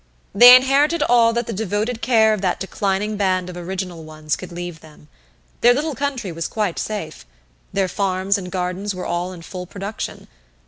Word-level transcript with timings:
They 0.33 0.55
inherited 0.55 1.03
all 1.03 1.31
that 1.31 1.45
the 1.45 1.53
devoted 1.53 2.01
care 2.01 2.33
of 2.33 2.41
that 2.41 2.59
declining 2.59 3.17
band 3.17 3.51
of 3.51 3.55
original 3.55 4.03
ones 4.03 4.35
could 4.35 4.51
leave 4.51 4.79
them. 4.79 5.09
Their 5.61 5.75
little 5.75 5.93
country 5.93 6.31
was 6.31 6.47
quite 6.47 6.79
safe. 6.79 7.23
Their 7.71 7.87
farms 7.87 8.35
and 8.35 8.51
gardens 8.51 8.95
were 8.95 9.05
all 9.05 9.31
in 9.31 9.43
full 9.43 9.67
production. 9.67 10.27